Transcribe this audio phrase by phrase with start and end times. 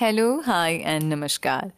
[0.00, 1.70] Hello hi and नमस्कार।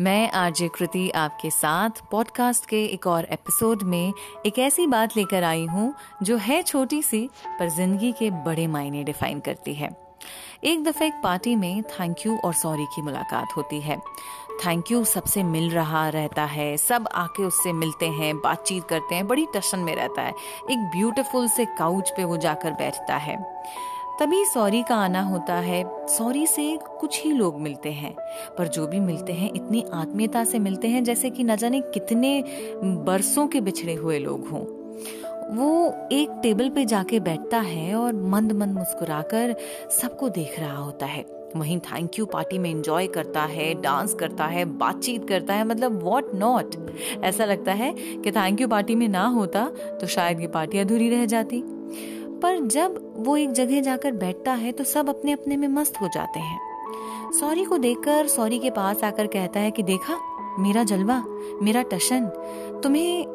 [0.00, 4.12] मैं RJ कृति आपके साथ पॉडकास्ट के एक और एपिसोड में
[4.46, 7.28] एक ऐसी बात लेकर आई हूँ, जो है छोटी सी,
[7.60, 9.90] पर ज़िंदगी के बड़े मायने डिफाइन करती है।
[10.64, 13.98] एक दफे एक पार्टी में थैंक यू और सॉरी की मुलाकात होती है।
[14.66, 19.26] थैंक यू सबसे मिल रहा रहता है, सब आके उससे मिलते हैं, बातचीत करते हैं,
[19.26, 20.32] बड़ी टशन में रहता है।
[20.70, 23.38] एक ब्यूटीफुल से काउच पे वो जाकर बैठता है।
[24.20, 28.14] तभी सॉरी का आना होता है। सॉरी से कुछ ही लोग मिलते हैं,
[28.58, 32.42] पर जो भी मिलते हैं, इतनी आत्मीयता से मिलते हैं, जैसे कि न जाने कितने
[32.82, 34.64] बरसों के बिछड़े हुए लोग हों।
[35.56, 39.54] वो एक टेबल पे जाके बैठता है और मंद मंद मुस्कुराकर
[40.00, 41.24] सबको देख रहा होता है।
[41.56, 46.02] वहीं थैंक यू पार्टी में एंजॉय करता है डांस करता है, बातचीत करता है मतलब
[46.02, 46.76] व्हाट नॉट
[47.24, 49.66] ऐसा लगता है कि थैंक यू पार्टी में ना होता
[50.00, 51.62] तो शायद ये पार्टी अधूरी रह जाती।
[52.38, 56.08] पर जब वो एक जगह जाकर बैठता है तो सब अपने अपने में मस्त हो
[56.08, 60.18] जाते हैं। सॉरी को देखकर, सॉरी के पास आकर कहता है कि देखा,
[60.58, 61.22] मेरा जलवा,
[61.62, 62.26] मेरा टशन,
[62.82, 63.26] तुम्हें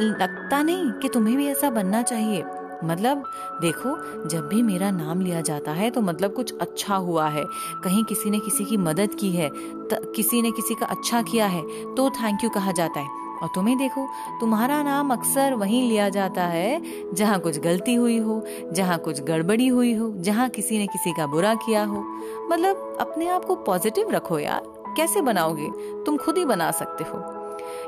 [0.00, 2.42] लगता नहीं कि तुम्हें भी ऐसा बनना चाहिए?
[2.84, 3.24] मतलब
[3.62, 3.90] देखो,
[4.28, 7.44] जब भी मेरा नाम लिया जाता है तो मतलब कुछ अच्छा हुआ है।
[7.84, 11.62] कहीं किसी ने किसी की मदद की है किसी ने किसी का अच्छा किया है
[11.94, 14.08] तो थैंक यू कहा जाता है। और तुम्हें देखो,
[14.40, 16.82] तुम्हारा नाम अक्सर वहीं लिया जाता है,
[17.14, 21.26] जहाँ कुछ गलती हुई हो, जहाँ कुछ गड़बड़ी हुई हो, जहाँ किसी ने किसी का
[21.26, 22.04] बुरा किया हो।
[22.50, 24.62] मतलब अपने आप को पॉजिटिव रखो यार।
[24.96, 25.70] कैसे बनाओगे?
[26.04, 27.42] तुम खुद ही बना सकते हो।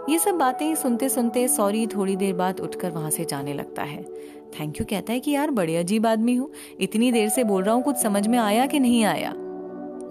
[0.09, 4.03] ये सब बातें सुनते सुनते सॉरी थोड़ी देर बाद उठकर वहाँ से जाने लगता है।
[4.61, 7.75] थैंक यू कहता है कि यार, बड़े अजीब आदमी हो। इतनी देर से बोल रहा
[7.75, 9.35] हूँ, कुछ समझ में आया कि नहीं आया?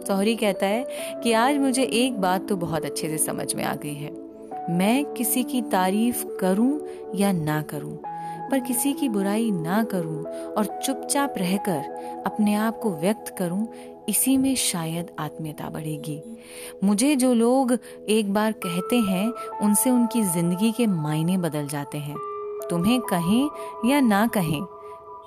[0.07, 0.87] सॉरी कहता है
[1.23, 4.22] कि आज मुझे एक बात तो बहुत अच्छे से समझ में आ गई है।
[4.69, 6.79] मैं किसी की तारीफ़ करूँ
[7.15, 7.95] या ना करूँ,
[8.51, 13.67] पर किसी की बुराई ना करूँ और चुपचाप रहकर अपने आप को व्यक्त करूँ,
[14.09, 16.21] इसी में शायद आत्मीयता बढ़ेगी।
[16.83, 17.77] मुझे जो लोग
[18.09, 19.27] एक बार कहते हैं,
[19.61, 22.17] उनसे उनकी ज़िंदगी के मायने बदल जाते हैं।
[22.69, 23.49] तुम्हें कहें
[23.85, 24.61] या ना कहें,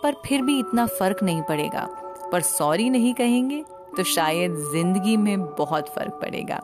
[0.02, 1.88] पर फिर भी इतना फ़र्क नहीं पड़ेगा।
[2.32, 3.62] पर सॉरी नहीं कहेंगे
[3.96, 6.60] तो शायद ज़िंदगी में बहुत फ़र्क पड़ेगा।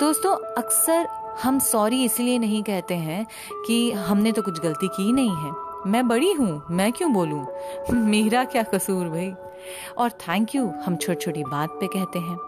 [0.00, 1.08] दोस्तों, अक्सर
[1.42, 3.26] हम सॉरी इसलिए नहीं कहते हैं
[3.66, 5.52] कि हमने तो कुछ गलती की नहीं है।
[5.86, 7.46] मैं बड़ी हूँ, मैं क्यों बोलूँ?
[7.92, 9.32] मेरा क्या कसूर भाई?
[9.98, 12.38] और थैंक यू हम छोटी छोटी बात पे कहते हैं।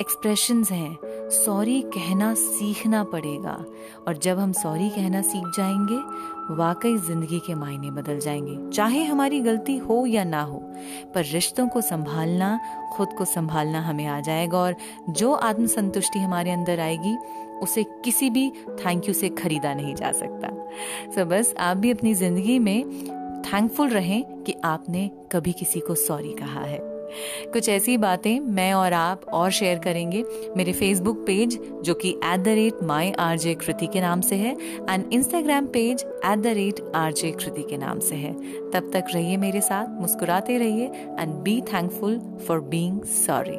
[0.00, 0.98] एक्सप्रेशंस हैं।
[1.30, 3.64] सॉरी कहना सीखना पड़ेगा।
[4.08, 5.96] और जब हम सॉरी कहना सीख जाएँगे,
[6.54, 10.58] वाकई ज़िंदगी के मायने बदल जाएँगे। चाहे हमारी गलती हो या ना हो,
[11.14, 12.60] पर रिश्तों को संभालना,
[12.92, 14.76] खुद को संभालना हमें आ जाएगा। और
[15.10, 17.16] जो आत्मसंतुष्टि हमारे अंदर आएगी,
[17.62, 20.48] उसे किसी भी थैंक यू से खरीदा नहीं जा सकता।
[21.10, 22.84] सो बस आप भी अपनी ज़िंदगी में
[23.42, 26.99] थैंकफुल रहें कि आपने कभी किसी को सॉरी कहा है।
[27.52, 30.24] कुछ ऐसी बातें मैं और आप और शेयर करेंगे।
[30.56, 34.36] मेरे फेसबुक पेज जो कि at the rate my RJ जे कृति के नाम से
[34.36, 34.56] है
[34.90, 38.32] and Instagram page at the rate RJ जे कृति के नाम से है।
[38.70, 40.86] तब तक रहिए मेरे साथ, मुस्कुराते रहिए
[41.20, 42.18] and be thankful
[42.48, 43.58] for being sorry